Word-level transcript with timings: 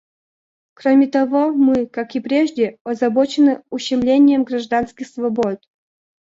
Кроме 0.73 1.05
того, 1.05 1.51
мы, 1.51 1.85
как 1.85 2.15
и 2.15 2.19
прежде, 2.19 2.79
озабочены 2.83 3.61
ущемлением 3.69 4.45
гражданских 4.45 5.05
свобод. 5.07 5.59